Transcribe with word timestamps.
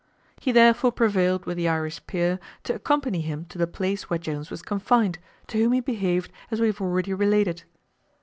He 0.39 0.51
therefore 0.51 0.91
prevailed 0.91 1.45
with 1.45 1.57
the 1.57 1.69
Irish 1.69 2.03
peer 2.07 2.39
to 2.63 2.73
accompany 2.73 3.21
him 3.21 3.45
to 3.49 3.59
the 3.59 3.67
place 3.67 4.09
where 4.09 4.17
Jones 4.17 4.49
was 4.49 4.63
confined, 4.63 5.19
to 5.45 5.59
whom 5.59 5.73
he 5.73 5.79
behaved 5.79 6.31
as 6.49 6.59
we 6.59 6.65
have 6.65 6.81
already 6.81 7.13
related. 7.13 7.65